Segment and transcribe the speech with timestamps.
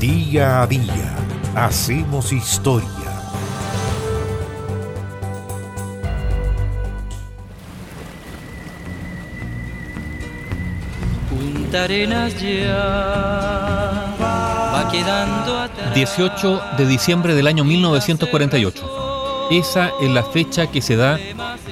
[0.00, 1.16] Día a día
[1.56, 2.88] hacemos historia.
[11.28, 12.76] Punta Arenas ya
[14.22, 15.92] va quedando atrás.
[15.92, 19.48] 18 de diciembre del año 1948.
[19.50, 21.18] Esa es la fecha que se da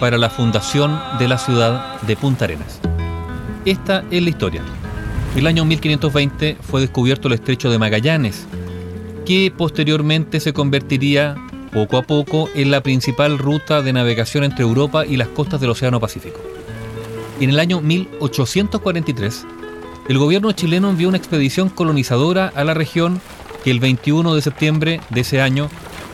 [0.00, 2.80] para la fundación de la ciudad de Punta Arenas.
[3.64, 4.64] Esta es la historia.
[5.36, 8.46] El año 1520 fue descubierto el estrecho de Magallanes,
[9.26, 11.36] que posteriormente se convertiría
[11.74, 15.68] poco a poco en la principal ruta de navegación entre Europa y las costas del
[15.68, 16.40] Océano Pacífico.
[17.38, 19.44] En el año 1843,
[20.08, 23.20] el gobierno chileno envió una expedición colonizadora a la región
[23.62, 25.68] que el 21 de septiembre de ese año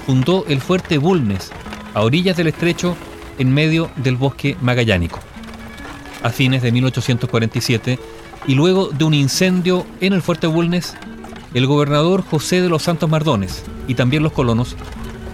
[0.05, 1.53] fundó el fuerte Bulnes,
[1.95, 2.97] a orillas del estrecho,
[3.39, 5.21] en medio del bosque magallánico.
[6.25, 8.01] A fines de 1847,
[8.47, 10.95] y luego de un incendio en el fuerte Bulnes,
[11.55, 14.77] el gobernador José de los Santos Mardones y también los colonos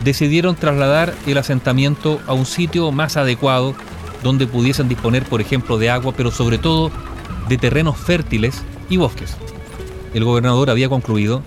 [0.05, 3.75] decidieron trasladar el asentamiento a un sitio más adecuado
[4.23, 6.91] donde pudiesen disponer, por ejemplo, de agua, pero sobre todo
[7.49, 9.37] de terrenos fértiles y bosques.
[10.15, 11.43] El gobernador había concluido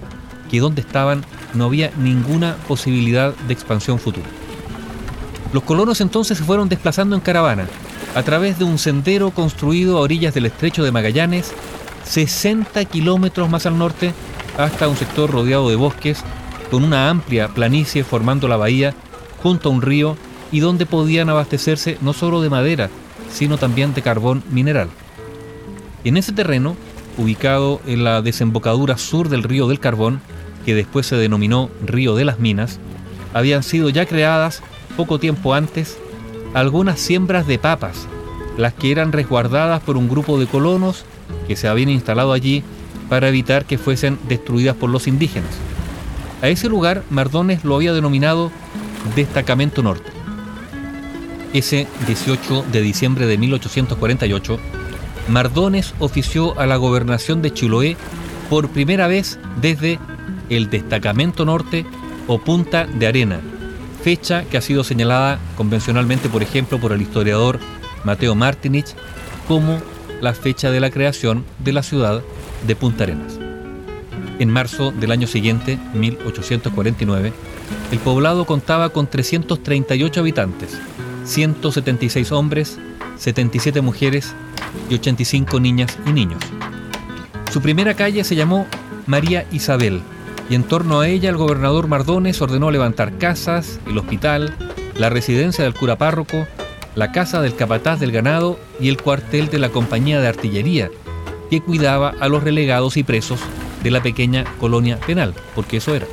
[0.50, 1.24] que donde estaban
[1.54, 4.28] no había ninguna posibilidad de expansión futura.
[5.54, 7.68] Los colonos entonces se fueron desplazando en caravana
[8.14, 11.54] a través de un sendero construido a orillas del estrecho de Magallanes,
[12.04, 14.14] 60 kilómetros más al norte,
[14.58, 16.24] hasta un sector rodeado de bosques,
[16.70, 18.94] con una amplia planicie formando la bahía,
[19.42, 20.18] junto a un río
[20.52, 22.90] y donde podían abastecerse no solo de madera,
[23.32, 24.90] sino también de carbón mineral.
[26.04, 26.76] En ese terreno,
[27.18, 30.22] ubicado en la desembocadura sur del río del Carbón,
[30.66, 32.80] que después se denominó Río de las Minas,
[33.34, 34.62] habían sido ya creadas
[34.98, 35.98] poco tiempo antes
[36.54, 38.08] algunas siembras de papas,
[38.58, 41.06] las que eran resguardadas por un grupo de colonos
[41.48, 42.64] que se habían instalado allí
[43.10, 45.52] para evitar que fuesen destruidas por los indígenas.
[46.42, 48.52] A ese lugar Mardones lo había denominado
[49.16, 50.12] Destacamento Norte.
[51.54, 54.60] Ese 18 de diciembre de 1848,
[55.28, 57.98] Mardones ofició a la gobernación de Chiloé
[58.50, 60.00] por primera vez desde
[60.50, 61.86] el Destacamento Norte
[62.28, 63.40] o Punta de Arena,
[64.04, 67.60] fecha que ha sido señalada convencionalmente, por ejemplo, por el historiador
[68.04, 68.96] Mateo Martinich
[69.48, 69.80] como
[70.22, 72.22] la fecha de la creación de la ciudad
[72.66, 73.40] de Punta Arenas.
[74.40, 77.34] En marzo del año siguiente, 1849,
[77.92, 80.78] el poblado contaba con 338 habitantes,
[81.26, 82.80] 176 hombres,
[83.18, 84.34] 77 mujeres
[84.90, 86.42] y 85 niñas y niños.
[87.52, 88.66] Su primera calle se llamó
[89.06, 90.02] María Isabel,
[90.52, 94.54] y en torno a ella el gobernador Mardones ordenó levantar casas, el hospital,
[94.98, 96.46] la residencia del cura párroco,
[96.94, 100.92] la casa del capataz del ganado y el cuartel de la compañía de artillería,
[101.50, 103.40] que cuidaba a los relegados y presos
[103.82, 106.06] de la pequeña colonia penal, porque eso era.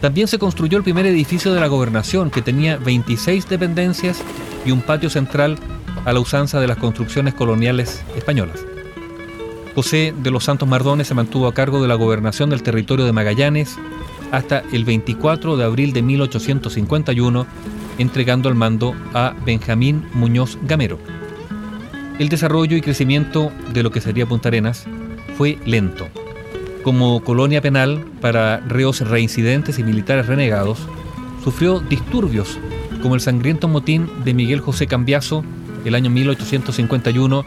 [0.00, 4.22] También se construyó el primer edificio de la gobernación, que tenía 26 dependencias
[4.64, 5.58] y un patio central
[6.06, 8.64] a la usanza de las construcciones coloniales españolas.
[9.78, 13.12] José de los Santos Mardones se mantuvo a cargo de la gobernación del territorio de
[13.12, 13.78] Magallanes
[14.32, 17.46] hasta el 24 de abril de 1851,
[17.98, 20.98] entregando el mando a Benjamín Muñoz Gamero.
[22.18, 24.84] El desarrollo y crecimiento de lo que sería Punta Arenas
[25.36, 26.08] fue lento.
[26.82, 30.80] Como colonia penal para reos reincidentes y militares renegados,
[31.44, 32.58] sufrió disturbios
[33.00, 35.44] como el sangriento motín de Miguel José Cambiaso
[35.84, 37.44] el año 1851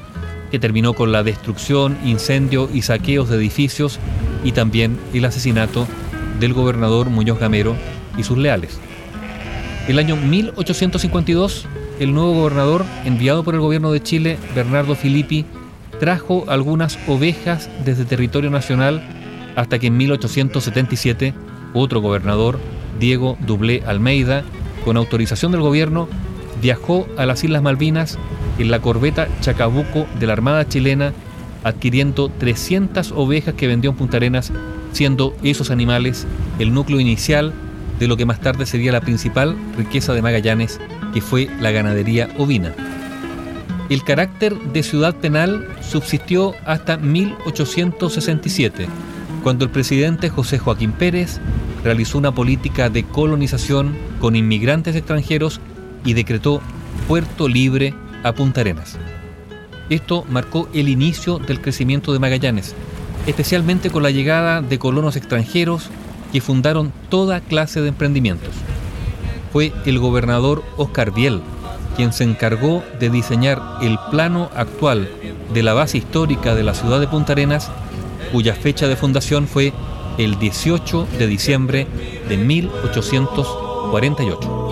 [0.52, 4.00] que terminó con la destrucción, incendio y saqueos de edificios
[4.44, 5.88] y también el asesinato
[6.40, 7.76] del gobernador Muñoz Gamero
[8.18, 8.80] y sus leales.
[9.88, 11.66] El año 1852,
[12.00, 15.46] el nuevo gobernador, enviado por el gobierno de Chile, Bernardo Filippi,
[16.00, 19.02] trajo algunas ovejas desde territorio nacional
[19.56, 21.34] hasta que en 1877
[21.74, 22.60] otro gobernador,
[23.00, 24.44] Diego Dublé Almeida,
[24.84, 26.08] con autorización del gobierno,
[26.62, 28.18] viajó a las Islas Malvinas
[28.62, 31.14] en la corbeta Chacabuco de la Armada chilena,
[31.64, 34.52] adquiriendo 300 ovejas que vendió en Punta Arenas,
[34.94, 36.26] siendo esos animales
[36.60, 37.54] el núcleo inicial
[38.00, 40.80] de lo que más tarde sería la principal riqueza de Magallanes,
[41.14, 42.74] que fue la ganadería ovina.
[43.90, 48.88] El carácter de ciudad penal subsistió hasta 1867,
[49.44, 51.40] cuando el presidente José Joaquín Pérez
[51.84, 55.60] realizó una política de colonización con inmigrantes extranjeros
[56.06, 56.62] y decretó
[57.08, 57.94] puerto libre
[58.24, 58.98] a Punta Arenas.
[59.90, 62.76] Esto marcó el inicio del crecimiento de Magallanes,
[63.28, 65.90] especialmente con la llegada de colonos extranjeros
[66.32, 68.54] que fundaron toda clase de emprendimientos.
[69.52, 71.42] Fue el gobernador Oscar Biel
[71.96, 75.10] quien se encargó de diseñar el plano actual
[75.54, 77.70] de la base histórica de la ciudad de Punta Arenas,
[78.32, 79.74] cuya fecha de fundación fue
[80.18, 81.88] el 18 de diciembre
[82.30, 84.71] de 1848.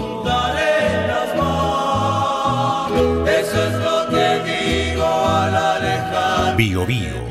[6.59, 7.23] Bio Bio,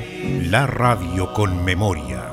[0.48, 2.27] la radio con memoria.